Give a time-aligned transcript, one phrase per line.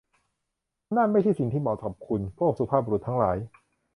[0.87, 3.37] ฉันไม่ใช่สิ่งที่เหมาะกับคุณ พวกสุภาพบุรุษทั้งหลาย